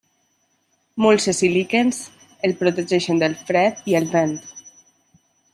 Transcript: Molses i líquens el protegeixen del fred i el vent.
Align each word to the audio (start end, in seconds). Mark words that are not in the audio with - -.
Molses 1.05 1.41
i 1.49 1.49
líquens 1.57 1.99
el 2.49 2.57
protegeixen 2.63 3.23
del 3.25 3.39
fred 3.51 3.87
i 3.93 3.99
el 4.01 4.13
vent. 4.19 4.37